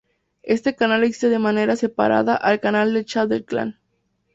[0.41, 3.77] Este canal existe de manera separada al canal de chat del clan.